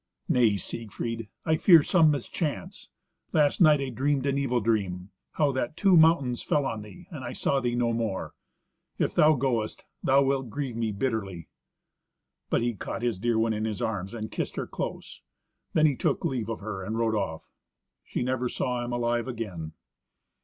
"Nay, 0.27 0.57
Siegfried, 0.57 1.29
I 1.45 1.57
fear 1.57 1.83
some 1.83 2.09
mischance. 2.09 2.89
Last 3.33 3.61
night 3.61 3.79
I 3.81 3.89
dreamed 3.89 4.25
an 4.25 4.35
evil 4.35 4.59
dream: 4.59 5.11
how 5.33 5.51
that 5.51 5.77
two 5.77 5.95
mountains 5.95 6.41
fell 6.41 6.65
on 6.65 6.81
thee, 6.81 7.05
and 7.11 7.23
I 7.23 7.33
saw 7.33 7.59
thee 7.59 7.75
no 7.75 7.93
more. 7.93 8.33
If 8.97 9.13
thou 9.13 9.35
goest, 9.35 9.85
thou 10.01 10.23
wilt 10.23 10.49
grieve 10.49 10.75
me 10.75 10.91
bitterly." 10.91 11.49
But 12.49 12.63
he 12.63 12.73
caught 12.73 13.03
his 13.03 13.19
dear 13.19 13.37
one 13.37 13.53
in 13.53 13.65
his 13.65 13.79
arms 13.79 14.15
and 14.15 14.31
kissed 14.31 14.55
her 14.55 14.65
close; 14.65 15.21
then 15.73 15.85
he 15.85 15.95
took 15.95 16.25
leave 16.25 16.49
of 16.49 16.61
her 16.61 16.81
and 16.81 16.97
rode 16.97 17.13
off. 17.13 17.51
She 18.03 18.23
never 18.23 18.49
saw 18.49 18.83
him 18.83 18.91
alive 18.91 19.27
again. 19.27 19.73